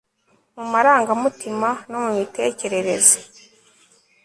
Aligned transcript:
mu 0.57 0.65
marangamutima 0.73 1.69
no 1.89 1.99
mitekerereze 2.05 3.17